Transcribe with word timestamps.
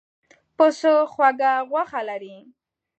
پسه 0.57 0.91
خوږه 1.11 1.53
غوښه 1.69 2.01
لري. 2.09 2.37